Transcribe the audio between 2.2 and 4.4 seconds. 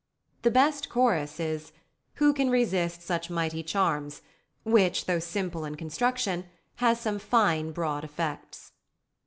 can resist such mighty charms?",